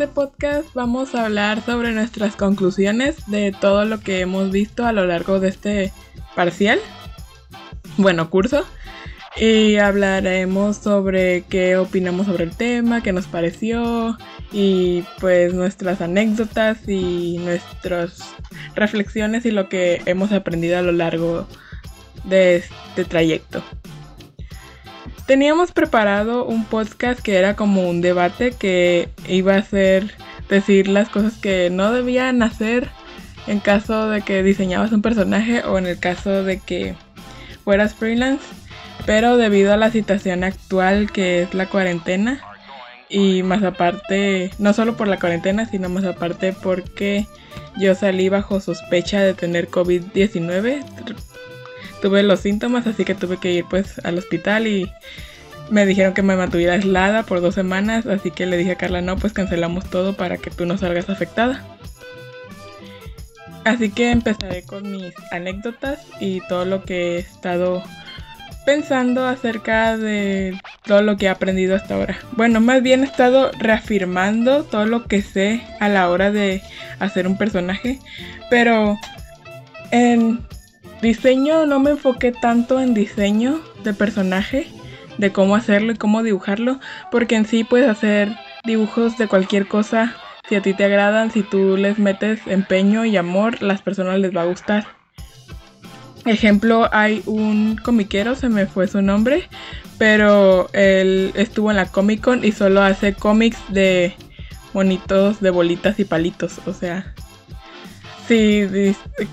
este 0.00 0.14
podcast 0.14 0.72
vamos 0.72 1.14
a 1.14 1.26
hablar 1.26 1.62
sobre 1.62 1.92
nuestras 1.92 2.34
conclusiones 2.34 3.16
de 3.26 3.52
todo 3.52 3.84
lo 3.84 4.00
que 4.00 4.20
hemos 4.20 4.50
visto 4.50 4.86
a 4.86 4.92
lo 4.92 5.04
largo 5.04 5.40
de 5.40 5.48
este 5.50 5.92
parcial, 6.34 6.78
bueno, 7.98 8.30
curso. 8.30 8.64
Y 9.36 9.76
hablaremos 9.76 10.78
sobre 10.78 11.42
qué 11.50 11.76
opinamos 11.76 12.28
sobre 12.28 12.44
el 12.44 12.56
tema, 12.56 13.02
qué 13.02 13.12
nos 13.12 13.26
pareció 13.26 14.16
y 14.52 15.04
pues 15.20 15.52
nuestras 15.52 16.00
anécdotas 16.00 16.88
y 16.88 17.36
nuestras 17.36 18.22
reflexiones 18.74 19.44
y 19.44 19.50
lo 19.50 19.68
que 19.68 20.00
hemos 20.06 20.32
aprendido 20.32 20.78
a 20.78 20.82
lo 20.82 20.92
largo 20.92 21.46
de 22.24 22.56
este 22.56 23.04
trayecto. 23.04 23.62
Teníamos 25.30 25.70
preparado 25.70 26.44
un 26.44 26.64
podcast 26.64 27.20
que 27.20 27.36
era 27.36 27.54
como 27.54 27.88
un 27.88 28.00
debate 28.00 28.50
que 28.50 29.10
iba 29.28 29.54
a 29.54 29.62
ser 29.62 30.12
decir 30.48 30.88
las 30.88 31.08
cosas 31.08 31.34
que 31.34 31.70
no 31.70 31.92
debían 31.92 32.42
hacer 32.42 32.88
en 33.46 33.60
caso 33.60 34.10
de 34.10 34.22
que 34.22 34.42
diseñabas 34.42 34.90
un 34.90 35.02
personaje 35.02 35.62
o 35.62 35.78
en 35.78 35.86
el 35.86 36.00
caso 36.00 36.42
de 36.42 36.58
que 36.58 36.96
fueras 37.62 37.94
freelance. 37.94 38.42
Pero 39.06 39.36
debido 39.36 39.72
a 39.72 39.76
la 39.76 39.92
situación 39.92 40.42
actual 40.42 41.12
que 41.12 41.42
es 41.42 41.54
la 41.54 41.66
cuarentena 41.66 42.40
y 43.08 43.44
más 43.44 43.62
aparte, 43.62 44.50
no 44.58 44.72
solo 44.72 44.96
por 44.96 45.06
la 45.06 45.20
cuarentena, 45.20 45.64
sino 45.64 45.88
más 45.88 46.02
aparte 46.02 46.52
porque 46.60 47.28
yo 47.78 47.94
salí 47.94 48.30
bajo 48.30 48.58
sospecha 48.58 49.20
de 49.20 49.34
tener 49.34 49.68
COVID-19 49.68 50.82
tuve 52.00 52.22
los 52.22 52.40
síntomas, 52.40 52.86
así 52.86 53.04
que 53.04 53.14
tuve 53.14 53.38
que 53.38 53.52
ir 53.52 53.64
pues 53.68 53.98
al 54.04 54.18
hospital 54.18 54.66
y 54.66 54.90
me 55.70 55.86
dijeron 55.86 56.14
que 56.14 56.22
me 56.22 56.36
mantuviera 56.36 56.74
aislada 56.74 57.22
por 57.22 57.40
dos 57.40 57.54
semanas, 57.54 58.06
así 58.06 58.30
que 58.30 58.46
le 58.46 58.56
dije 58.56 58.72
a 58.72 58.76
Carla, 58.76 59.00
no, 59.00 59.16
pues 59.16 59.32
cancelamos 59.32 59.88
todo 59.88 60.16
para 60.16 60.36
que 60.36 60.50
tú 60.50 60.66
no 60.66 60.76
salgas 60.76 61.08
afectada. 61.08 61.64
Así 63.64 63.90
que 63.90 64.10
empezaré 64.10 64.62
con 64.62 64.90
mis 64.90 65.12
anécdotas 65.30 66.00
y 66.18 66.40
todo 66.48 66.64
lo 66.64 66.84
que 66.84 67.16
he 67.16 67.18
estado 67.18 67.82
pensando 68.64 69.26
acerca 69.26 69.96
de 69.96 70.58
todo 70.84 71.02
lo 71.02 71.16
que 71.16 71.26
he 71.26 71.28
aprendido 71.28 71.76
hasta 71.76 71.94
ahora. 71.94 72.18
Bueno, 72.32 72.60
más 72.60 72.82
bien 72.82 73.02
he 73.02 73.06
estado 73.06 73.50
reafirmando 73.58 74.64
todo 74.64 74.86
lo 74.86 75.04
que 75.04 75.22
sé 75.22 75.62
a 75.78 75.88
la 75.88 76.08
hora 76.08 76.30
de 76.30 76.62
hacer 76.98 77.26
un 77.26 77.36
personaje, 77.36 77.98
pero 78.48 78.98
en 79.90 80.40
Diseño 81.02 81.64
no 81.64 81.80
me 81.80 81.90
enfoqué 81.90 82.32
tanto 82.32 82.78
en 82.78 82.92
diseño 82.92 83.60
de 83.84 83.94
personaje, 83.94 84.66
de 85.16 85.32
cómo 85.32 85.56
hacerlo 85.56 85.92
y 85.92 85.96
cómo 85.96 86.22
dibujarlo, 86.22 86.78
porque 87.10 87.36
en 87.36 87.46
sí 87.46 87.64
puedes 87.64 87.88
hacer 87.88 88.36
dibujos 88.64 89.16
de 89.16 89.26
cualquier 89.26 89.66
cosa. 89.66 90.14
Si 90.48 90.56
a 90.56 90.62
ti 90.62 90.74
te 90.74 90.84
agradan, 90.84 91.30
si 91.30 91.42
tú 91.42 91.76
les 91.76 91.98
metes 91.98 92.40
empeño 92.46 93.04
y 93.04 93.16
amor, 93.16 93.62
las 93.62 93.80
personas 93.82 94.18
les 94.18 94.36
va 94.36 94.42
a 94.42 94.46
gustar. 94.46 94.86
Ejemplo, 96.26 96.88
hay 96.92 97.22
un 97.24 97.76
comiquero, 97.76 98.34
se 98.34 98.50
me 98.50 98.66
fue 98.66 98.86
su 98.86 99.00
nombre, 99.00 99.48
pero 99.96 100.68
él 100.74 101.32
estuvo 101.34 101.70
en 101.70 101.78
la 101.78 101.86
Comic 101.86 102.20
Con 102.20 102.44
y 102.44 102.52
solo 102.52 102.82
hace 102.82 103.14
cómics 103.14 103.58
de 103.68 104.14
monitos 104.74 105.40
de 105.40 105.50
bolitas 105.50 105.98
y 105.98 106.04
palitos, 106.04 106.60
o 106.66 106.74
sea, 106.74 107.14
Sí, 108.30 108.64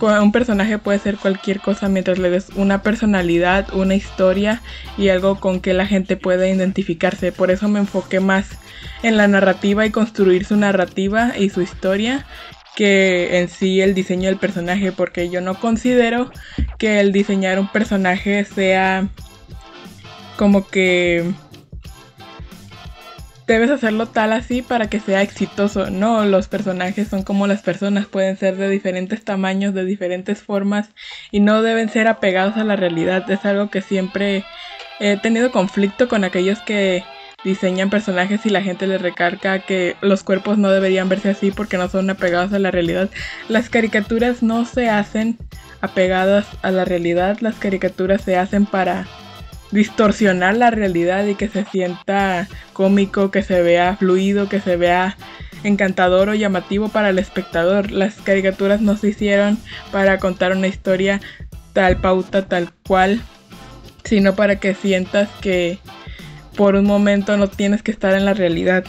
un 0.02 0.32
personaje 0.32 0.80
puede 0.80 0.98
ser 0.98 1.18
cualquier 1.18 1.60
cosa 1.60 1.88
mientras 1.88 2.18
le 2.18 2.32
des 2.32 2.50
una 2.56 2.82
personalidad, 2.82 3.72
una 3.76 3.94
historia 3.94 4.64
y 4.98 5.10
algo 5.10 5.40
con 5.40 5.60
que 5.60 5.76
la 5.76 5.86
gente 5.86 6.18
pueda 6.18 6.50
identificarse. 6.50 7.32
Por 7.32 7.52
eso 7.52 7.68
me 7.68 7.78
enfoqué 7.78 8.20
más 8.20 8.58
en 9.04 9.16
la 9.16 9.28
narrativa 9.28 9.86
y 9.86 9.92
construir 9.92 10.46
su 10.46 10.56
narrativa 10.56 11.38
y 11.38 11.52
su 11.52 11.62
historia 11.62 12.26
que 12.76 13.38
en 13.38 13.50
sí 13.50 13.82
el 13.82 13.94
diseño 13.94 14.30
del 14.30 14.40
personaje, 14.40 14.92
porque 14.92 15.30
yo 15.30 15.42
no 15.42 15.54
considero 15.60 16.32
que 16.80 17.00
el 17.00 17.12
diseñar 17.12 17.60
un 17.60 17.68
personaje 17.68 18.46
sea 18.46 19.10
como 20.38 20.68
que 20.68 21.24
debes 23.48 23.72
hacerlo 23.72 24.08
tal 24.08 24.34
así 24.34 24.62
para 24.62 24.90
que 24.90 25.00
sea 25.00 25.22
exitoso. 25.22 25.90
No, 25.90 26.26
los 26.26 26.48
personajes 26.48 27.08
son 27.08 27.24
como 27.24 27.48
las 27.48 27.62
personas, 27.62 28.06
pueden 28.06 28.38
ser 28.38 28.58
de 28.58 28.70
diferentes 28.70 29.24
tamaños, 29.24 29.74
de 29.74 29.86
diferentes 29.86 30.42
formas 30.44 30.90
y 31.32 31.40
no 31.40 31.64
deben 31.64 31.90
ser 31.90 32.08
apegados 32.08 32.58
a 32.58 32.66
la 32.66 32.76
realidad. 32.76 33.30
Es 33.32 33.46
algo 33.46 33.70
que 33.70 33.82
siempre 33.82 34.44
he 35.00 35.18
tenido 35.18 35.52
conflicto 35.52 36.08
con 36.10 36.24
aquellos 36.26 36.60
que 36.60 37.04
diseñan 37.44 37.90
personajes 37.90 38.46
y 38.46 38.50
la 38.50 38.62
gente 38.62 38.88
les 38.88 39.02
recarga 39.02 39.60
que 39.60 39.96
los 40.02 40.24
cuerpos 40.24 40.58
no 40.58 40.70
deberían 40.70 41.08
verse 41.08 41.30
así 41.30 41.52
porque 41.52 41.78
no 41.78 41.88
son 41.88 42.10
apegados 42.10 42.52
a 42.52 42.60
la 42.60 42.72
realidad. 42.72 43.10
Las 43.48 43.70
caricaturas 43.70 44.44
no 44.44 44.66
se 44.66 44.90
hacen 44.90 45.38
apegadas 45.80 46.48
a 46.64 46.72
la 46.72 46.84
realidad, 46.84 47.38
las 47.40 47.56
caricaturas 47.56 48.22
se 48.22 48.36
hacen 48.36 48.66
para 48.66 49.08
distorsionar 49.72 50.56
la 50.56 50.72
realidad 50.72 51.26
y 51.26 51.36
que 51.36 51.50
se 51.50 51.66
sienta 51.66 52.48
cómico, 52.74 53.32
que 53.32 53.44
se 53.44 53.62
vea 53.62 53.98
fluido, 53.98 54.50
que 54.50 54.62
se 54.62 54.78
vea 54.78 55.18
encantador 55.64 56.30
o 56.30 56.36
llamativo 56.36 56.90
para 56.90 57.10
el 57.10 57.20
espectador. 57.20 57.92
Las 57.92 58.16
caricaturas 58.16 58.82
no 58.82 58.98
se 58.98 59.10
hicieron 59.10 59.58
para 59.92 60.20
contar 60.20 60.52
una 60.54 60.68
historia 60.68 61.22
tal 61.74 61.98
pauta, 61.98 62.48
tal 62.48 62.72
cual, 62.88 63.22
sino 64.04 64.36
para 64.36 64.58
que 64.60 64.74
sientas 64.74 65.30
que 65.42 65.80
por 66.56 66.76
un 66.76 66.86
momento 66.86 67.38
no 67.38 67.48
tienes 67.48 67.84
que 67.84 67.92
estar 67.92 68.14
en 68.14 68.26
la 68.26 68.34
realidad. 68.34 68.84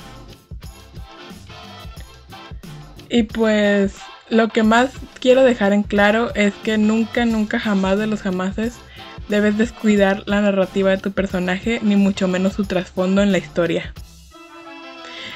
Y 3.11 3.25
pues 3.25 3.97
lo 4.31 4.49
que 4.49 4.63
más 4.63 4.91
quiero 5.21 5.43
dejar 5.43 5.73
en 5.73 5.83
claro 5.83 6.35
es 6.35 6.55
que 6.63 6.79
nunca, 6.79 7.25
nunca, 7.25 7.59
jamás 7.59 7.99
de 7.99 8.07
los 8.07 8.23
jamases 8.23 8.75
debes 9.29 9.59
descuidar 9.59 10.23
la 10.27 10.41
narrativa 10.41 10.91
de 10.91 10.99
tu 10.99 11.13
personaje, 11.13 11.81
ni 11.83 11.97
mucho 11.97 12.29
menos 12.29 12.55
su 12.55 12.65
trasfondo 12.65 13.23
en 13.23 13.33
la 13.33 13.39
historia. 13.39 13.93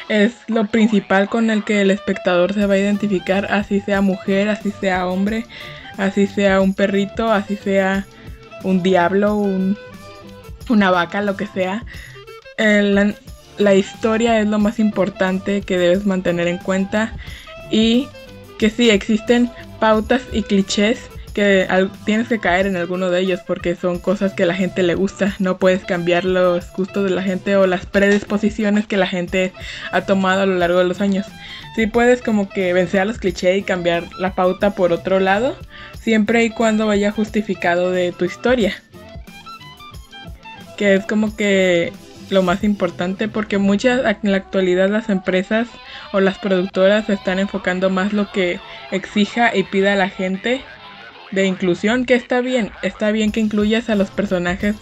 Es 0.09 0.33
lo 0.49 0.67
principal 0.67 1.29
con 1.29 1.51
el 1.51 1.65
que 1.65 1.81
el 1.81 1.91
espectador 1.91 2.53
se 2.55 2.67
va 2.67 2.75
a 2.75 2.79
identificar, 2.79 3.47
así 3.51 3.81
sea 3.81 4.01
mujer, 4.01 4.49
así 4.49 4.73
sea 4.73 5.07
hombre, 5.07 5.47
así 5.97 6.27
sea 6.27 6.61
un 6.61 6.75
perrito, 6.75 7.33
así 7.33 7.57
sea 7.57 8.07
un 8.65 8.83
diablo, 8.83 9.37
una 10.69 10.91
vaca, 10.91 11.23
lo 11.23 11.37
que 11.37 11.47
sea. 11.47 11.85
la, 12.59 13.15
la 13.59 13.75
historia 13.75 14.41
es 14.41 14.47
lo 14.47 14.59
más 14.59 14.79
importante 14.79 15.63
que 15.63 15.79
debes 15.79 16.07
mantener 16.07 16.49
en 16.49 16.59
cuenta 16.59 17.13
y 17.71 18.09
que 18.59 18.71
sí 18.71 18.91
existen 18.91 19.51
pautas 19.81 20.23
y 20.33 20.43
clichés 20.43 21.12
que 21.33 21.67
tienes 22.05 22.29
que 22.29 22.39
caer 22.39 22.67
en 22.67 22.77
alguno 22.77 23.11
de 23.11 23.21
ellos 23.21 23.41
porque 23.47 23.75
son 23.75 23.99
cosas 23.99 24.35
que 24.35 24.47
la 24.47 24.55
gente 24.55 24.83
le 24.83 24.95
gusta. 24.95 25.35
No 25.39 25.59
puedes 25.59 25.85
cambiar 25.85 26.25
los 26.25 26.71
gustos 26.73 27.05
de 27.05 27.11
la 27.11 27.23
gente 27.23 27.57
o 27.57 27.67
las 27.67 27.87
predisposiciones 27.87 28.87
que 28.87 28.97
la 28.97 29.07
gente 29.07 29.53
ha 29.91 30.03
tomado 30.03 30.43
a 30.43 30.47
lo 30.47 30.57
largo 30.57 30.79
de 30.79 30.85
los 30.85 31.01
años. 31.01 31.27
Sí 31.75 31.87
puedes 31.87 32.23
como 32.23 32.49
que 32.49 32.73
vencer 32.73 33.01
a 33.01 33.05
los 33.05 33.19
clichés 33.19 33.59
y 33.59 33.63
cambiar 33.63 34.05
la 34.19 34.35
pauta 34.35 34.75
por 34.75 34.93
otro 34.93 35.21
lado, 35.21 35.57
siempre 35.99 36.45
y 36.45 36.51
cuando 36.51 36.87
vaya 36.87 37.11
justificado 37.11 37.91
de 37.91 38.13
tu 38.13 38.25
historia. 38.25 38.75
Que 40.77 40.95
es 40.95 41.07
como 41.07 41.35
que 41.37 41.93
lo 42.31 42.43
más 42.43 42.65
importante 42.65 43.29
porque 43.29 43.59
muchas 43.59 44.01
en 44.23 44.31
la 44.31 44.39
actualidad 44.39 44.89
las 44.89 45.11
empresas 45.11 45.69
o 46.13 46.21
las 46.21 46.39
productoras 46.39 47.09
están 47.11 47.39
enfocando 47.39 47.91
más 47.91 48.13
lo 48.13 48.33
que 48.33 48.59
exija 48.91 49.55
y 49.55 49.65
pida 49.65 49.93
a 49.93 49.97
la 49.97 50.09
gente 50.09 50.63
de 51.33 51.47
inclusión, 51.47 52.05
que 52.05 52.15
está 52.15 52.41
bien, 52.41 52.71
está 52.83 53.11
bien 53.11 53.33
que 53.33 53.41
incluyas 53.41 53.89
a 53.91 53.95
los 53.95 54.11
personajes, 54.11 54.77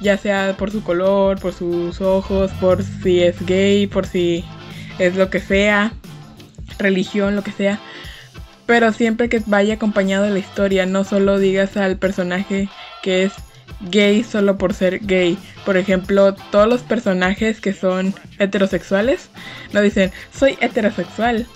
ya 0.00 0.16
sea 0.16 0.56
por 0.56 0.70
su 0.70 0.82
color, 0.82 1.38
por 1.40 1.52
sus 1.52 2.00
ojos, 2.00 2.50
por 2.60 2.82
si 2.82 3.22
es 3.22 3.44
gay, 3.44 3.86
por 3.86 4.06
si 4.06 4.44
es 4.98 5.16
lo 5.16 5.30
que 5.30 5.40
sea, 5.40 5.92
religión, 6.78 7.36
lo 7.36 7.42
que 7.42 7.52
sea, 7.52 7.80
pero 8.66 8.92
siempre 8.92 9.28
que 9.28 9.42
vaya 9.46 9.74
acompañado 9.74 10.24
de 10.24 10.30
la 10.30 10.38
historia, 10.38 10.86
no 10.86 11.04
solo 11.04 11.38
digas 11.38 11.76
al 11.76 11.98
personaje 11.98 12.68
que 13.02 13.24
es 13.24 13.32
gay 13.90 14.22
solo 14.22 14.58
por 14.58 14.74
ser 14.74 15.00
gay. 15.00 15.36
Por 15.64 15.76
ejemplo, 15.76 16.34
todos 16.50 16.68
los 16.68 16.82
personajes 16.82 17.60
que 17.60 17.72
son 17.72 18.14
heterosexuales 18.38 19.30
no 19.72 19.80
dicen 19.80 20.12
soy 20.32 20.56
heterosexual. 20.60 21.46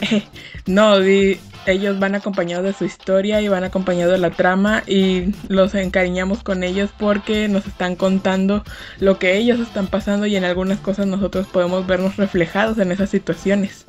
no, 0.66 0.98
di, 1.00 1.38
ellos 1.68 1.98
van 1.98 2.14
acompañados 2.14 2.64
de 2.64 2.72
su 2.72 2.84
historia 2.84 3.40
y 3.40 3.48
van 3.48 3.64
acompañados 3.64 4.14
de 4.14 4.18
la 4.18 4.30
trama 4.30 4.82
y 4.86 5.34
los 5.48 5.74
encariñamos 5.74 6.42
con 6.42 6.64
ellos 6.64 6.90
porque 6.98 7.48
nos 7.48 7.66
están 7.66 7.94
contando 7.94 8.64
lo 8.98 9.18
que 9.18 9.36
ellos 9.36 9.60
están 9.60 9.86
pasando 9.86 10.26
y 10.26 10.36
en 10.36 10.44
algunas 10.44 10.78
cosas 10.78 11.06
nosotros 11.06 11.46
podemos 11.46 11.86
vernos 11.86 12.16
reflejados 12.16 12.78
en 12.78 12.90
esas 12.90 13.10
situaciones. 13.10 13.84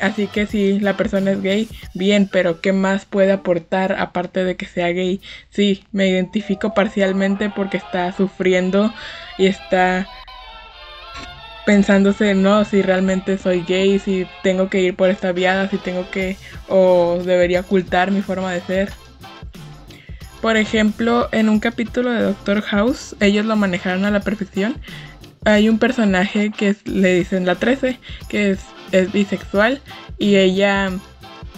Así 0.00 0.26
que 0.26 0.46
si 0.46 0.80
la 0.80 0.96
persona 0.96 1.30
es 1.30 1.40
gay, 1.40 1.68
bien, 1.94 2.28
pero 2.30 2.60
¿qué 2.60 2.72
más 2.72 3.06
puede 3.06 3.32
aportar 3.32 3.96
aparte 3.98 4.44
de 4.44 4.56
que 4.56 4.66
sea 4.66 4.88
gay? 4.88 5.20
Sí, 5.50 5.84
me 5.92 6.08
identifico 6.08 6.74
parcialmente 6.74 7.50
porque 7.54 7.78
está 7.78 8.12
sufriendo 8.12 8.92
y 9.38 9.46
está 9.46 10.06
pensándose, 11.64 12.34
no, 12.34 12.64
si 12.64 12.82
realmente 12.82 13.38
soy 13.38 13.62
gay, 13.62 13.98
si 13.98 14.26
tengo 14.42 14.68
que 14.68 14.80
ir 14.80 14.96
por 14.96 15.10
esta 15.10 15.32
viada, 15.32 15.68
si 15.68 15.78
tengo 15.78 16.10
que 16.10 16.36
o 16.68 17.20
debería 17.24 17.60
ocultar 17.60 18.10
mi 18.10 18.22
forma 18.22 18.52
de 18.52 18.60
ser. 18.60 18.92
Por 20.40 20.56
ejemplo, 20.56 21.28
en 21.32 21.48
un 21.48 21.58
capítulo 21.58 22.10
de 22.10 22.22
Doctor 22.22 22.60
House, 22.62 23.16
ellos 23.20 23.46
lo 23.46 23.56
manejaron 23.56 24.04
a 24.04 24.10
la 24.10 24.20
perfección. 24.20 24.76
Hay 25.46 25.68
un 25.68 25.78
personaje 25.78 26.50
que 26.50 26.76
le 26.84 27.14
dicen 27.14 27.46
la 27.46 27.54
13, 27.54 27.98
que 28.28 28.50
es, 28.50 28.60
es 28.92 29.12
bisexual 29.12 29.80
y 30.18 30.36
ella 30.36 30.90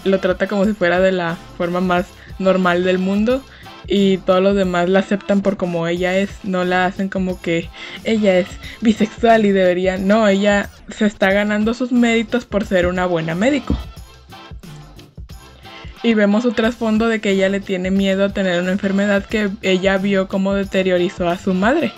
lo 0.04 0.20
trata 0.20 0.46
como 0.46 0.64
si 0.64 0.72
fuera 0.72 1.00
de 1.00 1.12
la 1.12 1.36
forma 1.58 1.80
más 1.80 2.06
normal 2.38 2.84
del 2.84 2.98
mundo 2.98 3.42
y 3.86 4.18
todos 4.18 4.42
los 4.42 4.54
demás 4.54 4.88
la 4.88 5.00
aceptan 5.00 5.42
por 5.42 5.56
como 5.56 5.86
ella 5.86 6.16
es, 6.18 6.30
no 6.42 6.64
la 6.64 6.86
hacen 6.86 7.08
como 7.08 7.40
que 7.40 7.68
ella 8.04 8.38
es 8.38 8.48
bisexual 8.80 9.46
y 9.46 9.52
debería, 9.52 9.98
no, 9.98 10.26
ella 10.28 10.70
se 10.88 11.06
está 11.06 11.32
ganando 11.32 11.74
sus 11.74 11.92
méritos 11.92 12.44
por 12.46 12.64
ser 12.64 12.86
una 12.86 13.06
buena 13.06 13.34
médico. 13.34 13.76
Y 16.02 16.14
vemos 16.14 16.44
su 16.44 16.52
trasfondo 16.52 17.08
de 17.08 17.20
que 17.20 17.30
ella 17.30 17.48
le 17.48 17.60
tiene 17.60 17.90
miedo 17.90 18.26
a 18.26 18.32
tener 18.32 18.60
una 18.60 18.72
enfermedad 18.72 19.24
que 19.24 19.50
ella 19.62 19.98
vio 19.98 20.28
como 20.28 20.54
deteriorizó 20.54 21.28
a 21.28 21.38
su 21.38 21.52
madre. 21.54 21.92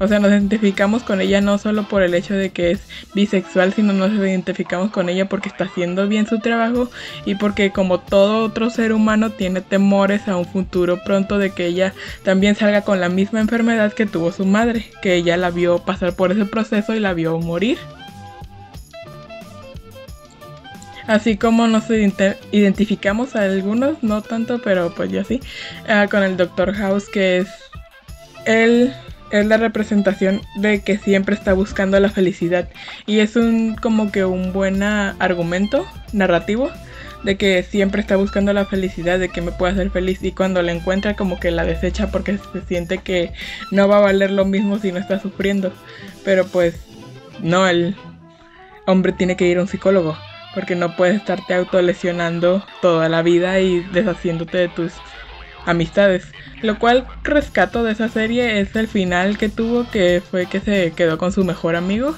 O 0.00 0.08
sea, 0.08 0.18
nos 0.18 0.30
identificamos 0.30 1.04
con 1.04 1.20
ella 1.20 1.40
no 1.40 1.56
solo 1.58 1.84
por 1.84 2.02
el 2.02 2.14
hecho 2.14 2.34
de 2.34 2.50
que 2.50 2.72
es 2.72 2.80
bisexual, 3.14 3.72
sino 3.72 3.92
nos 3.92 4.12
identificamos 4.12 4.90
con 4.90 5.08
ella 5.08 5.28
porque 5.28 5.48
está 5.48 5.64
haciendo 5.64 6.08
bien 6.08 6.26
su 6.26 6.40
trabajo 6.40 6.90
y 7.24 7.36
porque 7.36 7.70
como 7.70 8.00
todo 8.00 8.44
otro 8.44 8.70
ser 8.70 8.92
humano 8.92 9.30
tiene 9.30 9.60
temores 9.60 10.26
a 10.26 10.36
un 10.36 10.46
futuro 10.46 11.02
pronto 11.04 11.38
de 11.38 11.50
que 11.50 11.66
ella 11.66 11.94
también 12.24 12.56
salga 12.56 12.82
con 12.82 13.00
la 13.00 13.08
misma 13.08 13.40
enfermedad 13.40 13.92
que 13.92 14.06
tuvo 14.06 14.32
su 14.32 14.44
madre, 14.44 14.90
que 15.00 15.14
ella 15.14 15.36
la 15.36 15.50
vio 15.50 15.78
pasar 15.78 16.16
por 16.16 16.32
ese 16.32 16.44
proceso 16.44 16.94
y 16.94 17.00
la 17.00 17.14
vio 17.14 17.38
morir. 17.38 17.78
Así 21.06 21.36
como 21.36 21.66
nos 21.66 21.84
identificamos 22.50 23.36
a 23.36 23.42
algunos, 23.42 24.02
no 24.02 24.22
tanto, 24.22 24.60
pero 24.62 24.94
pues 24.94 25.12
yo 25.12 25.22
sí, 25.22 25.40
ah, 25.86 26.08
con 26.10 26.22
el 26.22 26.36
Dr. 26.36 26.74
House, 26.74 27.08
que 27.10 27.38
es 27.38 27.48
él 28.46 28.94
es 29.34 29.46
la 29.46 29.56
representación 29.56 30.42
de 30.54 30.80
que 30.80 30.96
siempre 30.96 31.34
está 31.34 31.54
buscando 31.54 31.98
la 31.98 32.08
felicidad 32.08 32.68
y 33.04 33.18
es 33.18 33.34
un 33.34 33.74
como 33.74 34.12
que 34.12 34.24
un 34.24 34.52
buen 34.52 34.80
argumento 34.84 35.84
narrativo 36.12 36.70
de 37.24 37.36
que 37.36 37.64
siempre 37.64 38.00
está 38.00 38.14
buscando 38.14 38.52
la 38.52 38.64
felicidad, 38.64 39.18
de 39.18 39.30
que 39.30 39.40
me 39.40 39.50
pueda 39.50 39.72
hacer 39.72 39.90
feliz 39.90 40.22
y 40.22 40.30
cuando 40.30 40.62
la 40.62 40.70
encuentra 40.70 41.16
como 41.16 41.40
que 41.40 41.50
la 41.50 41.64
desecha 41.64 42.12
porque 42.12 42.38
se 42.52 42.60
siente 42.68 42.98
que 42.98 43.32
no 43.72 43.88
va 43.88 43.96
a 43.96 44.02
valer 44.02 44.30
lo 44.30 44.44
mismo 44.44 44.78
si 44.78 44.92
no 44.92 45.00
está 45.00 45.18
sufriendo. 45.18 45.72
Pero 46.24 46.46
pues 46.46 46.76
no, 47.40 47.66
el 47.66 47.96
hombre 48.86 49.12
tiene 49.12 49.36
que 49.36 49.48
ir 49.48 49.58
a 49.58 49.62
un 49.62 49.68
psicólogo 49.68 50.16
porque 50.54 50.76
no 50.76 50.94
puedes 50.94 51.16
estarte 51.16 51.54
autolesionando 51.54 52.64
toda 52.80 53.08
la 53.08 53.22
vida 53.22 53.58
y 53.58 53.80
deshaciéndote 53.80 54.58
de 54.58 54.68
tus 54.68 54.92
amistades. 55.66 56.24
Lo 56.62 56.78
cual 56.78 57.06
rescato 57.22 57.84
de 57.84 57.92
esa 57.92 58.08
serie 58.08 58.60
es 58.60 58.74
el 58.76 58.88
final 58.88 59.38
que 59.38 59.48
tuvo, 59.48 59.88
que 59.90 60.22
fue 60.28 60.46
que 60.46 60.60
se 60.60 60.92
quedó 60.92 61.18
con 61.18 61.32
su 61.32 61.44
mejor 61.44 61.76
amigo. 61.76 62.14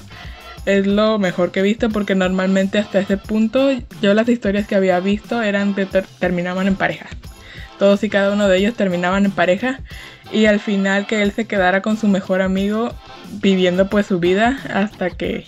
Es 0.65 0.85
lo 0.85 1.17
mejor 1.17 1.51
que 1.51 1.61
he 1.61 1.63
visto 1.63 1.89
porque 1.89 2.15
normalmente 2.15 2.77
hasta 2.77 2.99
ese 2.99 3.17
punto 3.17 3.69
yo 4.01 4.13
las 4.13 4.27
historias 4.27 4.67
que 4.67 4.75
había 4.75 4.99
visto 4.99 5.41
eran 5.41 5.73
que 5.73 5.85
terminaban 6.19 6.67
en 6.67 6.75
pareja. 6.75 7.07
Todos 7.79 8.03
y 8.03 8.09
cada 8.09 8.33
uno 8.33 8.47
de 8.47 8.57
ellos 8.57 8.75
terminaban 8.75 9.25
en 9.25 9.31
pareja 9.31 9.79
y 10.31 10.45
al 10.45 10.59
final 10.59 11.07
que 11.07 11.21
él 11.21 11.31
se 11.31 11.45
quedara 11.45 11.81
con 11.81 11.95
su 11.95 12.07
mejor 12.07 12.41
amigo 12.41 12.93
viviendo 13.33 13.87
pues 13.89 14.07
su 14.07 14.19
vida 14.19 14.59
hasta 14.73 15.11
que 15.11 15.45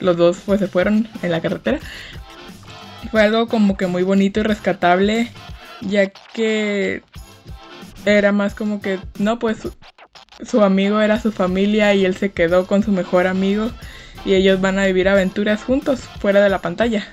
los 0.00 0.16
dos 0.16 0.38
pues 0.44 0.60
se 0.60 0.66
fueron 0.66 1.08
en 1.22 1.30
la 1.30 1.40
carretera. 1.40 1.78
Fue 3.10 3.22
algo 3.22 3.46
como 3.46 3.76
que 3.76 3.86
muy 3.86 4.02
bonito 4.02 4.40
y 4.40 4.42
rescatable 4.42 5.30
ya 5.82 6.10
que 6.10 7.02
era 8.04 8.32
más 8.32 8.54
como 8.54 8.80
que, 8.80 8.98
no, 9.18 9.38
pues 9.38 9.58
su, 10.44 10.62
amigo 10.62 11.00
era 11.00 11.20
su 11.20 11.32
familia 11.32 11.94
y 11.94 12.04
él 12.04 12.16
se 12.16 12.30
quedó 12.30 12.66
con 12.66 12.82
su 12.82 12.92
mejor 12.92 13.26
amigo 13.26 13.70
y 14.24 14.34
ellos 14.34 14.60
van 14.60 14.78
a 14.78 14.86
vivir 14.86 15.08
aventuras 15.08 15.62
juntos 15.62 16.00
fuera 16.20 16.40
de 16.40 16.48
la 16.48 16.60
pantalla. 16.60 17.06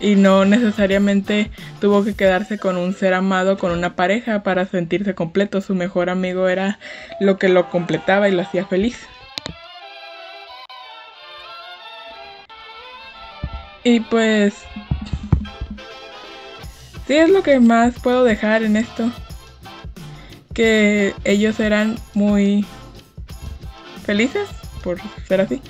Y 0.00 0.16
no 0.16 0.44
necesariamente 0.44 1.50
tuvo 1.80 2.04
que 2.04 2.14
quedarse 2.14 2.58
con 2.58 2.76
un 2.76 2.94
ser 2.94 3.14
amado, 3.14 3.56
con 3.56 3.70
una 3.70 3.94
pareja 3.96 4.42
para 4.42 4.66
sentirse 4.66 5.14
completo. 5.14 5.60
Su 5.60 5.74
mejor 5.74 6.10
amigo 6.10 6.48
era 6.48 6.78
lo 7.20 7.38
que 7.38 7.48
lo 7.48 7.70
completaba 7.70 8.28
y 8.28 8.32
lo 8.32 8.42
hacía 8.42 8.66
feliz. 8.66 9.06
Y 13.84 14.00
pues... 14.00 14.54
Sí 17.06 17.16
es 17.16 17.28
lo 17.28 17.42
que 17.42 17.60
más 17.60 17.94
puedo 18.00 18.24
dejar 18.24 18.62
en 18.62 18.76
esto 18.76 19.12
que 20.54 21.14
ellos 21.24 21.60
eran 21.60 21.96
muy 22.14 22.64
felices 24.06 24.48
por 24.82 24.98
ser 25.26 25.40
así. 25.40 25.60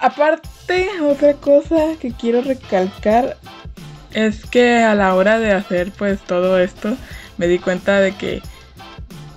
Aparte, 0.00 0.88
otra 1.02 1.34
cosa 1.34 1.76
que 2.00 2.12
quiero 2.12 2.40
recalcar 2.42 3.36
es 4.14 4.46
que 4.46 4.78
a 4.78 4.94
la 4.94 5.14
hora 5.14 5.38
de 5.38 5.52
hacer 5.52 5.92
pues 5.92 6.20
todo 6.20 6.58
esto 6.58 6.96
me 7.36 7.46
di 7.46 7.58
cuenta 7.58 8.00
de 8.00 8.12
que 8.12 8.42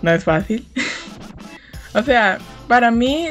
no 0.01 0.12
es 0.12 0.24
fácil. 0.24 0.66
o 1.94 2.01
sea, 2.04 2.39
para 2.68 2.92
mí 2.92 3.27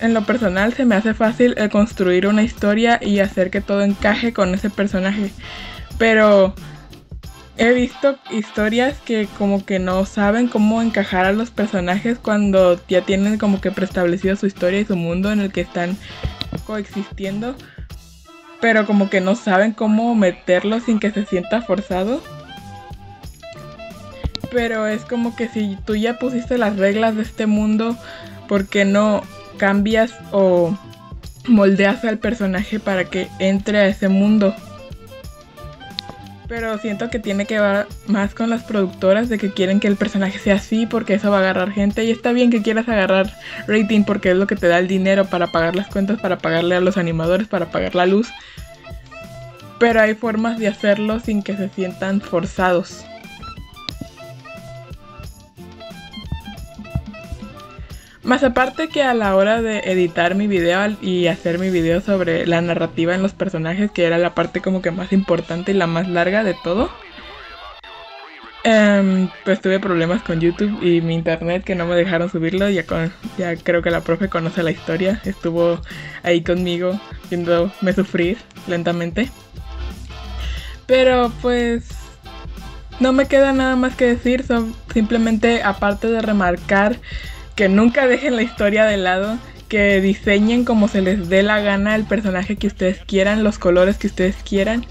en 0.00 0.14
lo 0.14 0.24
personal 0.24 0.72
se 0.74 0.84
me 0.84 0.94
hace 0.94 1.14
fácil 1.14 1.56
construir 1.70 2.26
una 2.26 2.42
historia 2.42 2.98
y 3.02 3.18
hacer 3.20 3.50
que 3.50 3.60
todo 3.60 3.82
encaje 3.82 4.32
con 4.32 4.54
ese 4.54 4.70
personaje. 4.70 5.30
Pero 5.98 6.54
he 7.58 7.72
visto 7.72 8.16
historias 8.30 8.98
que 9.00 9.28
como 9.36 9.64
que 9.64 9.80
no 9.80 10.06
saben 10.06 10.46
cómo 10.46 10.80
encajar 10.80 11.26
a 11.26 11.32
los 11.32 11.50
personajes 11.50 12.18
cuando 12.18 12.80
ya 12.86 13.02
tienen 13.02 13.36
como 13.36 13.60
que 13.60 13.72
preestablecido 13.72 14.36
su 14.36 14.46
historia 14.46 14.80
y 14.80 14.84
su 14.84 14.96
mundo 14.96 15.32
en 15.32 15.40
el 15.40 15.52
que 15.52 15.62
están 15.62 15.96
coexistiendo, 16.66 17.56
pero 18.60 18.86
como 18.86 19.10
que 19.10 19.20
no 19.20 19.34
saben 19.34 19.72
cómo 19.72 20.14
meterlo 20.14 20.80
sin 20.80 21.00
que 21.00 21.10
se 21.10 21.26
sienta 21.26 21.60
forzado. 21.60 22.22
Pero 24.52 24.86
es 24.86 25.04
como 25.04 25.36
que 25.36 25.48
si 25.48 25.76
tú 25.84 25.96
ya 25.96 26.18
pusiste 26.18 26.58
las 26.58 26.76
reglas 26.76 27.16
de 27.16 27.22
este 27.22 27.46
mundo, 27.46 27.96
¿por 28.48 28.66
qué 28.66 28.84
no 28.84 29.22
cambias 29.58 30.14
o 30.30 30.78
moldeas 31.46 32.04
al 32.04 32.18
personaje 32.18 32.78
para 32.78 33.04
que 33.04 33.28
entre 33.40 33.78
a 33.78 33.86
ese 33.86 34.08
mundo? 34.08 34.54
Pero 36.48 36.78
siento 36.78 37.10
que 37.10 37.18
tiene 37.18 37.44
que 37.44 37.60
ver 37.60 37.86
más 38.06 38.34
con 38.34 38.48
las 38.48 38.64
productoras 38.64 39.28
de 39.28 39.36
que 39.36 39.52
quieren 39.52 39.80
que 39.80 39.86
el 39.86 39.96
personaje 39.96 40.38
sea 40.38 40.54
así 40.54 40.86
porque 40.86 41.14
eso 41.14 41.30
va 41.30 41.36
a 41.36 41.40
agarrar 41.40 41.70
gente. 41.72 42.04
Y 42.04 42.10
está 42.10 42.32
bien 42.32 42.50
que 42.50 42.62
quieras 42.62 42.88
agarrar 42.88 43.34
rating 43.66 44.04
porque 44.04 44.30
es 44.30 44.36
lo 44.36 44.46
que 44.46 44.56
te 44.56 44.66
da 44.66 44.78
el 44.78 44.88
dinero 44.88 45.26
para 45.26 45.48
pagar 45.48 45.76
las 45.76 45.88
cuentas, 45.88 46.18
para 46.20 46.38
pagarle 46.38 46.74
a 46.74 46.80
los 46.80 46.96
animadores, 46.96 47.48
para 47.48 47.70
pagar 47.70 47.94
la 47.94 48.06
luz. 48.06 48.30
Pero 49.78 50.00
hay 50.00 50.14
formas 50.14 50.58
de 50.58 50.68
hacerlo 50.68 51.20
sin 51.20 51.42
que 51.42 51.54
se 51.54 51.68
sientan 51.68 52.22
forzados. 52.22 53.04
Más 58.28 58.44
aparte 58.44 58.88
que 58.88 59.02
a 59.02 59.14
la 59.14 59.34
hora 59.34 59.62
de 59.62 59.78
editar 59.78 60.34
mi 60.34 60.46
video 60.46 60.94
y 61.00 61.28
hacer 61.28 61.58
mi 61.58 61.70
video 61.70 62.02
sobre 62.02 62.46
la 62.46 62.60
narrativa 62.60 63.14
en 63.14 63.22
los 63.22 63.32
personajes, 63.32 63.90
que 63.90 64.04
era 64.04 64.18
la 64.18 64.34
parte 64.34 64.60
como 64.60 64.82
que 64.82 64.90
más 64.90 65.14
importante 65.14 65.72
y 65.72 65.74
la 65.74 65.86
más 65.86 66.08
larga 66.08 66.44
de 66.44 66.52
todo, 66.62 66.90
em, 68.64 69.30
pues 69.46 69.62
tuve 69.62 69.80
problemas 69.80 70.22
con 70.22 70.40
YouTube 70.40 70.78
y 70.82 71.00
mi 71.00 71.14
internet 71.14 71.64
que 71.64 71.74
no 71.74 71.86
me 71.86 71.94
dejaron 71.94 72.30
subirlo. 72.30 72.68
Ya, 72.68 72.84
con, 72.84 73.10
ya 73.38 73.56
creo 73.56 73.80
que 73.80 73.90
la 73.90 74.02
profe 74.02 74.28
conoce 74.28 74.62
la 74.62 74.72
historia, 74.72 75.22
estuvo 75.24 75.80
ahí 76.22 76.42
conmigo 76.42 77.00
viéndome 77.30 77.94
sufrir 77.94 78.36
lentamente. 78.66 79.30
Pero 80.84 81.32
pues 81.40 81.88
no 83.00 83.14
me 83.14 83.26
queda 83.26 83.54
nada 83.54 83.74
más 83.74 83.96
que 83.96 84.04
decir, 84.04 84.44
simplemente 84.92 85.62
aparte 85.62 86.08
de 86.08 86.20
remarcar 86.20 86.98
que 87.58 87.68
nunca 87.68 88.06
dejen 88.06 88.36
la 88.36 88.42
historia 88.42 88.84
de 88.84 88.96
lado, 88.96 89.36
que 89.66 90.00
diseñen 90.00 90.64
como 90.64 90.86
se 90.86 91.02
les 91.02 91.28
dé 91.28 91.42
la 91.42 91.58
gana 91.58 91.96
el 91.96 92.04
personaje 92.04 92.54
que 92.54 92.68
ustedes 92.68 93.00
quieran, 93.04 93.42
los 93.42 93.58
colores 93.58 93.98
que 93.98 94.06
ustedes 94.06 94.36
quieran. 94.44 94.86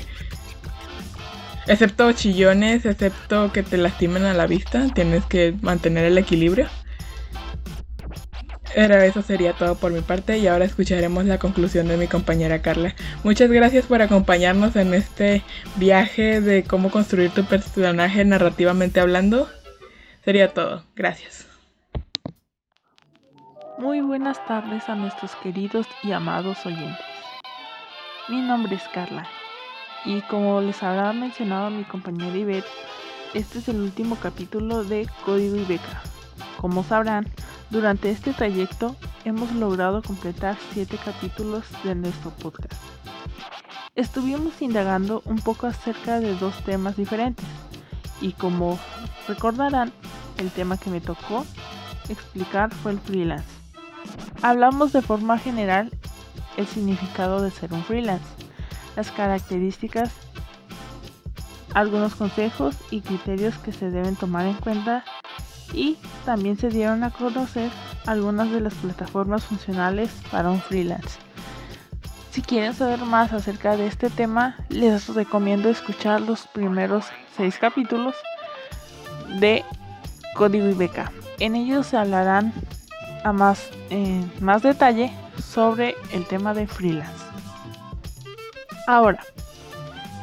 Excepto 1.65 2.11
chillones, 2.11 2.85
excepto 2.85 3.53
que 3.53 3.63
te 3.63 3.77
lastimen 3.77 4.25
a 4.25 4.33
la 4.33 4.47
vista, 4.47 4.85
tienes 4.93 5.23
que 5.23 5.55
mantener 5.61 6.03
el 6.03 6.17
equilibrio. 6.17 6.67
Pero 8.75 8.95
eso 8.95 9.21
sería 9.21 9.53
todo 9.53 9.75
por 9.75 9.93
mi 9.93 10.01
parte 10.01 10.37
y 10.37 10.47
ahora 10.47 10.65
escucharemos 10.65 11.23
la 11.23 11.39
conclusión 11.39 11.87
de 11.87 11.95
mi 11.95 12.07
compañera 12.07 12.61
Carla. 12.61 12.95
Muchas 13.23 13.49
gracias 13.49 13.85
por 13.85 14.01
acompañarnos 14.01 14.75
en 14.75 14.93
este 14.93 15.41
viaje 15.77 16.41
de 16.41 16.63
cómo 16.63 16.91
construir 16.91 17.29
tu 17.29 17.45
personaje 17.45 18.25
narrativamente 18.25 18.99
hablando. 18.99 19.47
Sería 20.25 20.53
todo. 20.53 20.83
Gracias. 20.97 21.47
Muy 23.77 24.01
buenas 24.01 24.43
tardes 24.47 24.89
a 24.89 24.95
nuestros 24.95 25.35
queridos 25.35 25.85
y 26.01 26.11
amados 26.11 26.65
oyentes. 26.65 27.05
Mi 28.27 28.41
nombre 28.41 28.75
es 28.75 28.81
Carla 28.91 29.27
y 30.03 30.21
como 30.21 30.61
les 30.61 30.81
habrá 30.81 31.13
mencionado 31.13 31.69
mi 31.69 31.83
compañera 31.83 32.35
Ivette, 32.35 32.65
este 33.35 33.59
es 33.59 33.69
el 33.69 33.79
último 33.79 34.15
capítulo 34.15 34.83
de 34.83 35.07
Código 35.23 35.57
y 35.57 35.63
Beca. 35.65 36.01
Como 36.59 36.83
sabrán, 36.83 37.27
durante 37.69 38.09
este 38.09 38.33
trayecto 38.33 38.95
hemos 39.25 39.51
logrado 39.51 40.01
completar 40.01 40.57
7 40.73 40.97
capítulos 41.05 41.63
de 41.83 41.93
nuestro 41.93 42.31
podcast. 42.31 42.81
Estuvimos 43.93 44.59
indagando 44.59 45.21
un 45.25 45.37
poco 45.37 45.67
acerca 45.67 46.19
de 46.19 46.33
dos 46.37 46.55
temas 46.63 46.97
diferentes 46.97 47.45
y 48.21 48.31
como 48.31 48.79
recordarán, 49.27 49.93
el 50.39 50.49
tema 50.49 50.77
que 50.77 50.89
me 50.89 50.99
tocó 50.99 51.45
explicar 52.09 52.73
fue 52.73 52.93
el 52.93 52.99
freelance. 52.99 53.56
Hablamos 54.41 54.93
de 54.93 55.01
forma 55.01 55.37
general 55.37 55.91
el 56.57 56.67
significado 56.67 57.41
de 57.41 57.51
ser 57.51 57.73
un 57.73 57.83
freelance, 57.83 58.25
las 58.95 59.11
características, 59.11 60.11
algunos 61.73 62.15
consejos 62.15 62.75
y 62.89 63.01
criterios 63.01 63.55
que 63.57 63.71
se 63.71 63.91
deben 63.91 64.15
tomar 64.15 64.45
en 64.45 64.55
cuenta 64.55 65.03
y 65.73 65.97
también 66.25 66.57
se 66.57 66.69
dieron 66.69 67.03
a 67.03 67.11
conocer 67.11 67.69
algunas 68.05 68.51
de 68.51 68.61
las 68.61 68.73
plataformas 68.75 69.43
funcionales 69.43 70.09
para 70.31 70.49
un 70.49 70.61
freelance. 70.61 71.19
Si 72.31 72.41
quieren 72.41 72.73
saber 72.73 72.99
más 72.99 73.33
acerca 73.33 73.75
de 73.75 73.87
este 73.87 74.09
tema, 74.09 74.55
les 74.69 75.13
recomiendo 75.13 75.69
escuchar 75.69 76.21
los 76.21 76.47
primeros 76.47 77.05
seis 77.35 77.57
capítulos 77.57 78.15
de 79.39 79.65
Código 80.35 80.67
Ibeca. 80.67 81.11
En 81.39 81.55
ellos 81.55 81.87
se 81.87 81.97
hablarán 81.97 82.53
más, 83.33 83.69
eh, 83.89 84.25
más 84.39 84.63
detalle 84.63 85.11
sobre 85.41 85.95
el 86.11 86.25
tema 86.25 86.53
de 86.53 86.67
freelance. 86.67 87.25
Ahora, 88.87 89.19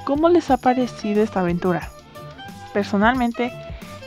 ¿cómo 0.05 0.29
les 0.29 0.51
ha 0.51 0.57
parecido 0.57 1.23
esta 1.23 1.41
aventura? 1.41 1.91
Personalmente, 2.73 3.53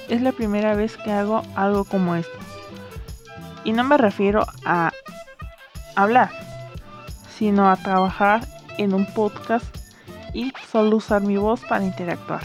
es 0.09 0.21
la 0.21 0.31
primera 0.31 0.73
vez 0.75 0.97
que 0.97 1.11
hago 1.11 1.43
algo 1.55 1.85
como 1.85 2.15
esto. 2.15 2.37
Y 3.63 3.73
no 3.73 3.83
me 3.83 3.97
refiero 3.97 4.45
a 4.65 4.91
hablar, 5.95 6.29
sino 7.37 7.69
a 7.69 7.75
trabajar 7.75 8.47
en 8.77 8.93
un 8.93 9.05
podcast 9.05 9.65
y 10.33 10.53
solo 10.71 10.97
usar 10.97 11.21
mi 11.21 11.37
voz 11.37 11.61
para 11.61 11.83
interactuar. 11.83 12.41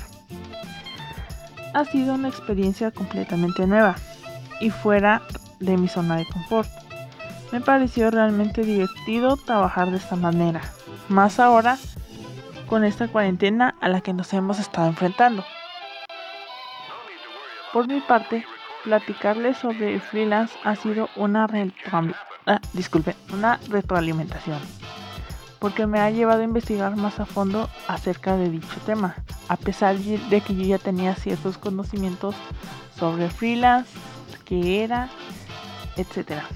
Ha 1.74 1.84
sido 1.86 2.14
una 2.14 2.28
experiencia 2.28 2.90
completamente 2.90 3.66
nueva 3.66 3.96
y 4.60 4.70
fuera 4.70 5.22
de 5.62 5.76
mi 5.76 5.88
zona 5.88 6.16
de 6.16 6.26
confort. 6.26 6.68
Me 7.52 7.60
pareció 7.60 8.10
realmente 8.10 8.62
divertido 8.62 9.36
trabajar 9.36 9.90
de 9.90 9.98
esta 9.98 10.16
manera, 10.16 10.62
más 11.08 11.38
ahora 11.38 11.78
con 12.66 12.84
esta 12.84 13.08
cuarentena 13.08 13.74
a 13.80 13.88
la 13.88 14.00
que 14.00 14.14
nos 14.14 14.32
hemos 14.32 14.58
estado 14.58 14.88
enfrentando. 14.88 15.44
Por 17.72 17.88
mi 17.88 18.00
parte, 18.00 18.46
platicarles 18.84 19.58
sobre 19.58 19.94
el 19.94 20.00
freelance 20.00 20.54
ha 20.64 20.74
sido 20.76 21.08
una, 21.16 21.46
ah, 22.46 22.60
una 23.32 23.60
retroalimentación, 23.68 24.58
porque 25.58 25.86
me 25.86 26.00
ha 26.00 26.10
llevado 26.10 26.40
a 26.40 26.44
investigar 26.44 26.96
más 26.96 27.20
a 27.20 27.26
fondo 27.26 27.68
acerca 27.88 28.36
de 28.36 28.50
dicho 28.50 28.80
tema, 28.86 29.16
a 29.48 29.56
pesar 29.56 29.96
de 29.98 30.40
que 30.40 30.54
yo 30.54 30.64
ya 30.64 30.78
tenía 30.78 31.14
ciertos 31.14 31.58
conocimientos 31.58 32.34
sobre 32.98 33.28
freelance, 33.28 33.90
qué 34.44 34.84
era 34.84 35.08
etcétera. 35.96 36.48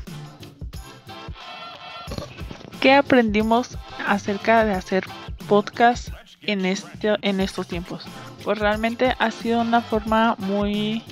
¿Qué 2.81 2.95
aprendimos 2.95 3.77
acerca 4.07 4.65
de 4.65 4.73
hacer 4.73 5.05
podcast 5.49 6.11
en, 6.43 6.65
este, 6.65 7.17
en 7.23 7.41
estos 7.41 7.67
tiempos? 7.67 8.05
Pues 8.45 8.59
realmente 8.59 9.15
ha 9.19 9.31
sido 9.31 9.61
una 9.61 9.81
forma 9.81 10.37
muy, 10.39 11.03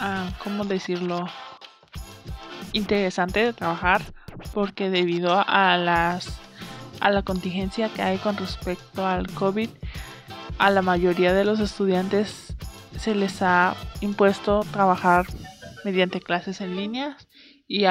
ah, 0.00 0.30
¿cómo 0.42 0.64
decirlo? 0.64 1.28
Interesante 2.72 3.44
de 3.44 3.52
trabajar 3.52 4.02
porque 4.52 4.90
debido 4.90 5.44
a 5.46 5.76
las 5.76 6.40
a 7.00 7.10
la 7.10 7.22
contingencia 7.22 7.88
que 7.90 8.02
hay 8.02 8.18
con 8.18 8.36
respecto 8.36 9.06
al 9.06 9.30
COVID, 9.32 9.68
a 10.58 10.70
la 10.70 10.80
mayoría 10.80 11.34
de 11.34 11.44
los 11.44 11.60
estudiantes 11.60 12.56
se 12.98 13.14
les 13.14 13.42
ha 13.42 13.74
impuesto 14.00 14.60
trabajar 14.72 15.26
mediante 15.84 16.20
clases 16.20 16.60
en 16.60 16.76
línea 16.76 17.16
y 17.68 17.84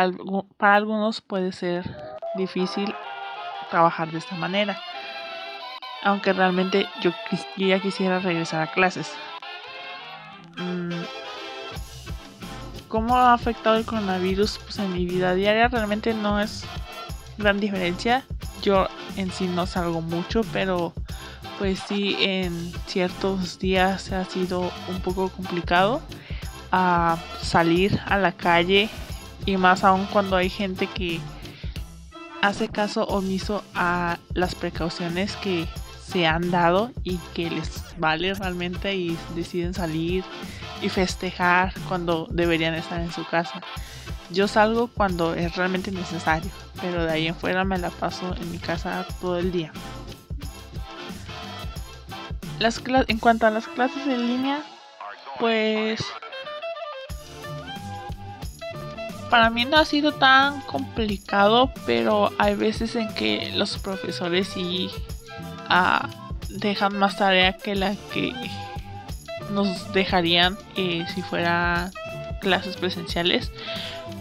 para 0.57 0.75
algunos 0.75 1.21
puede 1.21 1.51
ser 1.51 1.89
difícil 2.35 2.93
trabajar 3.69 4.11
de 4.11 4.17
esta 4.17 4.35
manera. 4.35 4.79
Aunque 6.03 6.33
realmente 6.33 6.87
yo, 7.01 7.11
ya 7.57 7.79
quisiera 7.79 8.19
regresar 8.19 8.61
a 8.61 8.71
clases. 8.71 9.13
Mm, 10.57 10.91
¿Cómo 12.87 13.17
ha 13.17 13.33
afectado 13.33 13.77
el 13.77 13.85
coronavirus 13.85 14.59
pues, 14.59 14.77
en 14.79 14.93
mi 14.93 15.05
vida 15.05 15.33
diaria? 15.33 15.67
Realmente 15.69 16.13
no 16.13 16.39
es 16.39 16.65
gran 17.37 17.59
diferencia. 17.59 18.25
Yo 18.61 18.87
en 19.15 19.31
sí 19.31 19.47
no 19.47 19.65
salgo 19.65 20.01
mucho, 20.01 20.41
pero 20.51 20.93
pues 21.57 21.79
sí 21.87 22.15
en 22.19 22.71
ciertos 22.87 23.59
días 23.59 24.11
ha 24.11 24.25
sido 24.25 24.71
un 24.89 25.01
poco 25.01 25.29
complicado 25.29 26.01
a 26.75 27.17
salir 27.39 27.99
a 28.07 28.17
la 28.17 28.31
calle 28.31 28.89
y 29.45 29.57
más 29.57 29.83
aún 29.83 30.07
cuando 30.07 30.35
hay 30.35 30.49
gente 30.49 30.87
que 30.87 31.21
hace 32.41 32.67
caso 32.67 33.03
omiso 33.03 33.63
a 33.75 34.17
las 34.33 34.55
precauciones 34.55 35.35
que 35.35 35.67
se 36.05 36.25
han 36.25 36.49
dado 36.49 36.91
y 37.03 37.17
que 37.35 37.51
les 37.51 37.83
vale 37.99 38.33
realmente 38.33 38.95
y 38.95 39.15
deciden 39.35 39.75
salir 39.75 40.23
y 40.81 40.89
festejar 40.89 41.73
cuando 41.87 42.27
deberían 42.31 42.73
estar 42.73 42.99
en 42.99 43.11
su 43.11 43.23
casa. 43.25 43.61
Yo 44.31 44.47
salgo 44.47 44.87
cuando 44.87 45.35
es 45.35 45.55
realmente 45.55 45.91
necesario, 45.91 46.49
pero 46.81 47.05
de 47.05 47.11
ahí 47.11 47.27
en 47.27 47.35
fuera 47.35 47.63
me 47.63 47.77
la 47.77 47.91
paso 47.91 48.35
en 48.35 48.51
mi 48.51 48.57
casa 48.57 49.05
todo 49.21 49.37
el 49.37 49.51
día. 49.51 49.71
Las 52.57 52.81
en 53.07 53.19
cuanto 53.19 53.45
a 53.45 53.51
las 53.51 53.67
clases 53.67 54.07
en 54.07 54.27
línea, 54.27 54.63
pues 55.39 56.03
para 59.33 59.49
mí 59.49 59.65
no 59.65 59.77
ha 59.77 59.85
sido 59.85 60.11
tan 60.11 60.61
complicado, 60.61 61.71
pero 61.87 62.31
hay 62.37 62.53
veces 62.53 62.95
en 62.95 63.11
que 63.15 63.51
los 63.55 63.79
profesores 63.79 64.49
sí 64.49 64.91
ah, 65.69 66.07
dejan 66.49 66.95
más 66.95 67.17
tarea 67.17 67.53
que 67.53 67.73
la 67.73 67.95
que 68.13 68.31
nos 69.49 69.91
dejarían 69.91 70.55
eh, 70.75 71.03
si 71.15 71.23
fuera 71.23 71.89
clases 72.41 72.77
presenciales. 72.77 73.51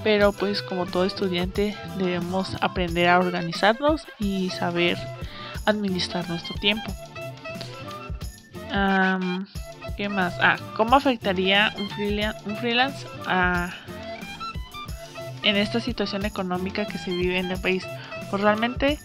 Pero 0.02 0.32
pues 0.32 0.62
como 0.62 0.86
todo 0.86 1.04
estudiante 1.04 1.76
debemos 1.98 2.56
aprender 2.62 3.10
a 3.10 3.18
organizarnos 3.18 4.06
y 4.18 4.48
saber 4.48 4.96
administrar 5.66 6.26
nuestro 6.30 6.54
tiempo. 6.54 6.90
¿Qué 9.98 10.08
más? 10.08 10.32
Ah, 10.40 10.56
¿cómo 10.74 10.96
afectaría 10.96 11.70
un 11.76 11.90
freelance, 11.90 12.48
un 12.48 12.56
freelance 12.56 13.06
a 13.26 13.74
en 15.42 15.56
esta 15.56 15.80
situación 15.80 16.24
económica 16.24 16.86
que 16.86 16.98
se 16.98 17.10
vive 17.10 17.38
en 17.38 17.50
el 17.50 17.60
país. 17.60 17.86
Pues 18.30 18.42
realmente 18.42 18.98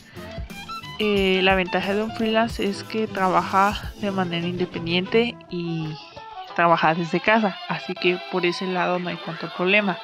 eh, 1.00 1.42
la 1.44 1.56
ventaja 1.56 1.94
de 1.94 2.04
un 2.04 2.12
freelance 2.12 2.64
es 2.64 2.84
que 2.84 3.08
trabaja 3.08 3.92
de 4.02 4.12
manera 4.12 4.48
independiente 4.48 5.36
y 5.50 5.90
trabaja 6.56 6.96
desde 6.96 7.20
casa, 7.20 7.56
así 7.70 7.94
que 7.94 8.20
por 8.32 8.44
ese 8.46 8.66
lado 8.66 8.98
no 8.98 9.10
hay 9.10 9.18
tanto 9.18 9.48
problema. 9.56 9.98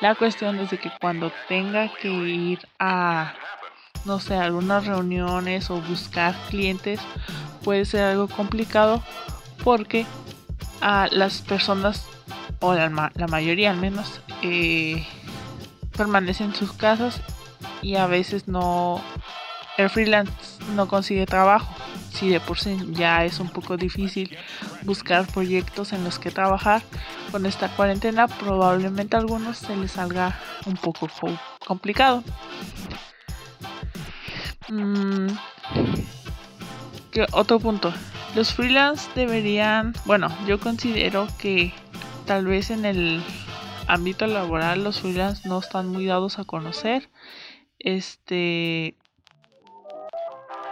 La 0.00 0.16
cuestión 0.16 0.58
es 0.58 0.70
de 0.70 0.78
que 0.78 0.90
cuando 1.00 1.30
tenga 1.48 1.88
que 1.94 2.08
ir 2.08 2.58
a, 2.80 3.34
no 4.04 4.18
sé, 4.18 4.34
algunas 4.34 4.84
reuniones 4.84 5.70
o 5.70 5.80
buscar 5.80 6.34
clientes, 6.50 6.98
puede 7.62 7.84
ser 7.84 8.02
algo 8.02 8.26
complicado 8.26 9.00
porque 9.62 10.04
a 10.80 11.06
las 11.12 11.40
personas, 11.42 12.04
o 12.58 12.74
la, 12.74 13.12
la 13.14 13.26
mayoría 13.28 13.70
al 13.70 13.76
menos, 13.76 14.20
eh, 14.42 15.06
permanece 15.92 16.44
en 16.44 16.54
sus 16.54 16.72
casas 16.72 17.20
y 17.80 17.96
a 17.96 18.06
veces 18.06 18.48
no 18.48 19.00
el 19.78 19.88
freelance 19.88 20.32
no 20.74 20.86
consigue 20.86 21.26
trabajo. 21.26 21.74
Si 22.12 22.28
de 22.28 22.40
por 22.40 22.58
sí 22.58 22.76
ya 22.90 23.24
es 23.24 23.40
un 23.40 23.48
poco 23.48 23.76
difícil 23.76 24.36
buscar 24.82 25.26
proyectos 25.26 25.92
en 25.92 26.04
los 26.04 26.18
que 26.18 26.30
trabajar, 26.30 26.82
con 27.30 27.46
esta 27.46 27.68
cuarentena 27.68 28.28
probablemente 28.28 29.16
a 29.16 29.20
algunos 29.20 29.58
se 29.58 29.76
les 29.76 29.92
salga 29.92 30.38
un 30.66 30.74
poco 30.74 31.08
complicado. 31.66 32.22
Mm, 34.68 35.28
otro 37.32 37.58
punto. 37.58 37.92
Los 38.34 38.54
freelance 38.54 39.10
deberían, 39.14 39.94
bueno, 40.04 40.28
yo 40.46 40.58
considero 40.60 41.28
que 41.38 41.72
tal 42.26 42.46
vez 42.46 42.70
en 42.70 42.84
el 42.84 43.22
ámbito 43.86 44.26
laboral 44.26 44.84
los 44.84 45.00
freelance 45.00 45.48
no 45.48 45.58
están 45.58 45.88
muy 45.88 46.06
dados 46.06 46.38
a 46.38 46.44
conocer. 46.44 47.10
Este 47.78 48.96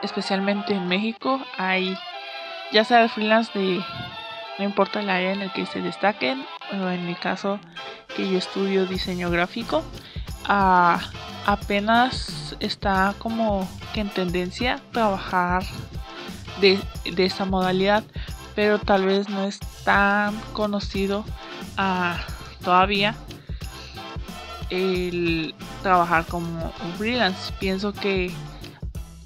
especialmente 0.02 0.72
en 0.74 0.88
México 0.88 1.40
hay 1.58 1.96
ya 2.72 2.84
sea 2.84 3.02
el 3.02 3.10
freelance 3.10 3.56
de 3.58 3.82
no 4.58 4.64
importa 4.64 5.00
el 5.00 5.08
área 5.08 5.32
en 5.32 5.40
el 5.40 5.52
que 5.52 5.64
se 5.64 5.80
destaquen, 5.80 6.44
o 6.72 6.88
en 6.88 7.06
mi 7.06 7.14
caso 7.14 7.58
que 8.14 8.30
yo 8.30 8.36
estudio 8.36 8.84
diseño 8.84 9.30
gráfico, 9.30 9.82
apenas 11.46 12.54
está 12.60 13.14
como 13.18 13.66
que 13.94 14.00
en 14.00 14.10
tendencia 14.10 14.78
trabajar 14.92 15.62
de, 16.60 16.78
de 17.10 17.24
esa 17.24 17.46
modalidad, 17.46 18.04
pero 18.54 18.78
tal 18.78 19.06
vez 19.06 19.30
no 19.30 19.44
es 19.44 19.60
tan 19.84 20.38
conocido 20.52 21.24
uh, 21.78 22.39
todavía 22.62 23.14
el 24.70 25.54
trabajar 25.82 26.24
como 26.26 26.72
un 26.84 26.92
freelance. 26.96 27.52
Pienso 27.58 27.92
que 27.92 28.32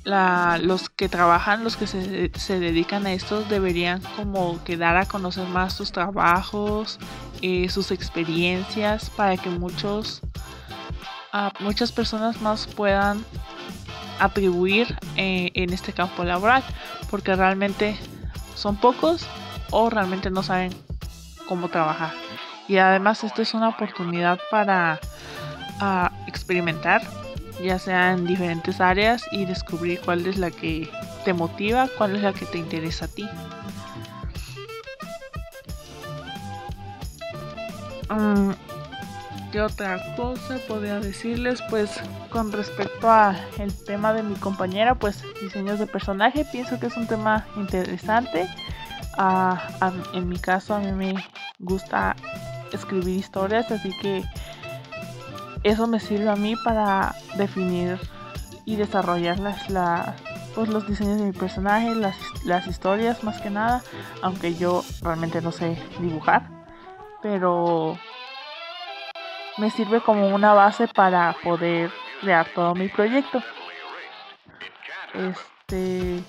los 0.04 0.90
que 0.90 1.08
trabajan, 1.08 1.64
los 1.64 1.76
que 1.76 1.86
se, 1.86 2.30
se, 2.38 2.58
dedican 2.58 3.06
a 3.06 3.12
esto, 3.12 3.42
deberían 3.44 4.02
como 4.16 4.62
que 4.64 4.76
dar 4.76 4.96
a 4.96 5.06
conocer 5.06 5.46
más 5.48 5.72
sus 5.72 5.92
trabajos, 5.92 6.98
eh, 7.40 7.68
sus 7.68 7.90
experiencias, 7.90 9.10
para 9.10 9.36
que 9.36 9.48
muchos, 9.48 10.20
uh, 11.32 11.50
muchas 11.62 11.90
personas 11.92 12.40
más 12.42 12.66
puedan 12.66 13.24
atribuir 14.20 14.96
eh, 15.16 15.50
en 15.54 15.72
este 15.72 15.92
campo 15.92 16.24
laboral, 16.24 16.62
porque 17.10 17.34
realmente 17.34 17.96
son 18.54 18.76
pocos 18.76 19.26
o 19.70 19.90
realmente 19.90 20.30
no 20.30 20.42
saben 20.42 20.72
cómo 21.48 21.68
trabajar. 21.68 22.23
Y 22.68 22.78
además 22.78 23.24
esto 23.24 23.42
es 23.42 23.54
una 23.54 23.68
oportunidad 23.68 24.38
para 24.50 24.98
uh, 25.80 26.28
experimentar 26.28 27.02
ya 27.62 27.78
sea 27.78 28.12
en 28.12 28.26
diferentes 28.26 28.80
áreas 28.80 29.24
y 29.30 29.44
descubrir 29.44 30.00
cuál 30.00 30.26
es 30.26 30.38
la 30.38 30.50
que 30.50 30.90
te 31.24 31.32
motiva, 31.32 31.88
cuál 31.96 32.16
es 32.16 32.22
la 32.22 32.32
que 32.32 32.46
te 32.46 32.58
interesa 32.58 33.04
a 33.06 33.08
ti. 33.08 33.28
Mm, 38.10 38.50
¿Qué 39.52 39.60
otra 39.60 40.16
cosa 40.16 40.58
podría 40.66 41.00
decirles? 41.00 41.62
Pues 41.70 42.00
con 42.30 42.50
respecto 42.52 43.08
a 43.08 43.36
el 43.58 43.72
tema 43.84 44.12
de 44.12 44.22
mi 44.22 44.34
compañera, 44.34 44.96
pues 44.96 45.22
diseños 45.40 45.78
de 45.78 45.86
personaje, 45.86 46.44
pienso 46.44 46.80
que 46.80 46.86
es 46.86 46.96
un 46.96 47.06
tema 47.06 47.46
interesante. 47.56 48.48
Ah, 49.16 49.62
en 50.12 50.28
mi 50.28 50.38
caso 50.38 50.74
a 50.74 50.80
mí 50.80 50.90
me 50.90 51.14
gusta 51.60 52.16
escribir 52.72 53.18
historias, 53.18 53.70
así 53.70 53.90
que 54.00 54.24
eso 55.62 55.86
me 55.86 56.00
sirve 56.00 56.28
a 56.28 56.36
mí 56.36 56.54
para 56.56 57.14
definir 57.36 57.98
y 58.64 58.76
desarrollar 58.76 59.38
las, 59.38 59.66
pues, 60.54 60.68
los 60.68 60.86
diseños 60.86 61.18
de 61.18 61.24
mi 61.24 61.32
personaje, 61.32 61.94
las, 61.94 62.16
las 62.44 62.66
historias 62.66 63.22
más 63.24 63.40
que 63.40 63.50
nada, 63.50 63.82
aunque 64.22 64.54
yo 64.54 64.84
realmente 65.02 65.40
no 65.40 65.52
sé 65.52 65.78
dibujar, 66.00 66.48
pero 67.22 67.98
me 69.56 69.70
sirve 69.70 70.00
como 70.00 70.28
una 70.28 70.52
base 70.52 70.88
para 70.88 71.34
poder 71.42 71.90
crear 72.20 72.46
todo 72.54 72.74
mi 72.74 72.88
proyecto. 72.88 73.42
Este, 75.14 76.22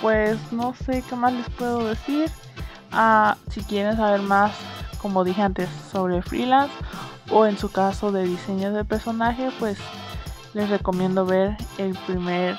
pues 0.00 0.52
no 0.52 0.74
sé 0.74 1.02
qué 1.08 1.16
más 1.16 1.32
les 1.32 1.50
puedo 1.50 1.88
decir. 1.88 2.30
Ah, 2.92 3.36
si 3.50 3.62
quieren 3.62 3.96
saber 3.96 4.22
más 4.22 4.52
como 4.98 5.24
dije 5.24 5.42
antes, 5.42 5.68
sobre 5.90 6.22
freelance 6.22 6.74
o 7.30 7.46
en 7.46 7.58
su 7.58 7.70
caso 7.70 8.12
de 8.12 8.24
diseño 8.24 8.72
de 8.72 8.84
personaje, 8.84 9.50
pues 9.58 9.78
les 10.54 10.68
recomiendo 10.68 11.24
ver 11.24 11.56
el 11.78 11.94
primer 12.06 12.58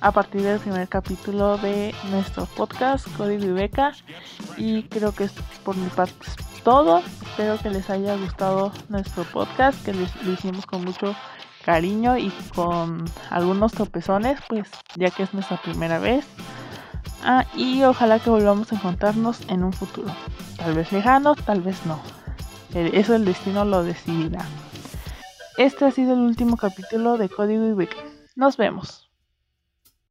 a 0.00 0.12
partir 0.12 0.42
del 0.42 0.60
primer 0.60 0.88
capítulo 0.88 1.58
de 1.58 1.92
nuestro 2.10 2.46
podcast 2.46 3.06
Código 3.16 3.44
y 3.44 3.52
Beca 3.52 3.92
y 4.56 4.84
creo 4.84 5.12
que 5.12 5.24
es 5.24 5.32
por 5.64 5.76
mi 5.76 5.88
parte 5.88 6.14
todo. 6.62 7.02
Espero 7.22 7.58
que 7.58 7.70
les 7.70 7.88
haya 7.90 8.16
gustado 8.16 8.72
nuestro 8.88 9.24
podcast 9.24 9.84
que 9.84 9.94
lo 9.94 10.32
hicimos 10.32 10.66
con 10.66 10.84
mucho 10.84 11.14
cariño 11.64 12.16
y 12.16 12.30
con 12.54 13.04
algunos 13.30 13.72
tropezones 13.72 14.40
pues 14.48 14.68
ya 14.94 15.10
que 15.10 15.24
es 15.24 15.34
nuestra 15.34 15.60
primera 15.60 15.98
vez 15.98 16.24
ah, 17.24 17.44
y 17.56 17.82
ojalá 17.82 18.18
que 18.18 18.30
volvamos 18.30 18.72
a 18.72 18.76
encontrarnos 18.76 19.40
en 19.48 19.64
un 19.64 19.72
futuro 19.72 20.12
Tal 20.56 20.74
vez 20.74 20.90
lejano, 20.92 21.34
tal 21.36 21.60
vez 21.60 21.86
no. 21.86 22.00
Eso 22.74 23.14
el 23.14 23.24
destino 23.24 23.64
lo 23.64 23.84
decidirá. 23.84 24.44
Este 25.56 25.84
ha 25.84 25.90
sido 25.90 26.14
el 26.14 26.20
último 26.20 26.56
capítulo 26.56 27.16
de 27.16 27.28
Código 27.28 27.80
y 27.80 27.88
Nos 28.34 28.56
vemos. 28.56 29.07